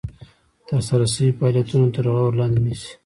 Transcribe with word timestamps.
ترسره 0.67 1.05
شوي 1.13 1.29
فعالیتونه 1.37 1.87
تر 1.95 2.05
غور 2.15 2.33
لاندې 2.39 2.59
نیسي. 2.65 2.91